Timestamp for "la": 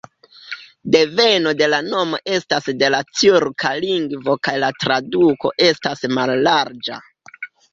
1.73-1.79, 2.95-3.03, 4.67-4.73